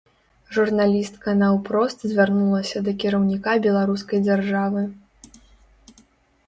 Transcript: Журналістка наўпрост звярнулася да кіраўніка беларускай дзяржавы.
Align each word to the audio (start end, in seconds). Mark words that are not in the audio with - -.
Журналістка 0.55 1.29
наўпрост 1.41 1.99
звярнулася 2.13 2.77
да 2.89 2.95
кіраўніка 3.05 3.51
беларускай 3.67 4.19
дзяржавы. 4.29 4.85